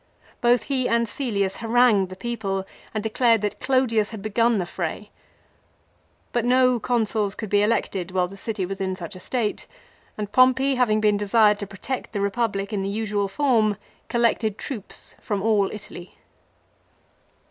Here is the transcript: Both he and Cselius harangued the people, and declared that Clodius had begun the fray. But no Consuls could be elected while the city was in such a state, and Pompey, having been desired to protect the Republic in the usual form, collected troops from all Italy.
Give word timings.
Both 0.41 0.63
he 0.63 0.87
and 0.89 1.05
Cselius 1.05 1.57
harangued 1.57 2.09
the 2.09 2.15
people, 2.15 2.65
and 2.91 3.03
declared 3.03 3.41
that 3.41 3.59
Clodius 3.59 4.09
had 4.09 4.23
begun 4.23 4.57
the 4.57 4.65
fray. 4.65 5.11
But 6.33 6.43
no 6.43 6.79
Consuls 6.79 7.35
could 7.35 7.51
be 7.51 7.61
elected 7.61 8.09
while 8.09 8.27
the 8.27 8.35
city 8.35 8.65
was 8.65 8.81
in 8.81 8.95
such 8.95 9.15
a 9.15 9.19
state, 9.19 9.67
and 10.17 10.31
Pompey, 10.31 10.73
having 10.73 11.01
been 11.01 11.17
desired 11.17 11.59
to 11.59 11.67
protect 11.67 12.13
the 12.13 12.19
Republic 12.21 12.73
in 12.73 12.81
the 12.81 12.89
usual 12.89 13.27
form, 13.27 13.77
collected 14.09 14.57
troops 14.57 15.13
from 15.21 15.43
all 15.43 15.69
Italy. 15.71 16.15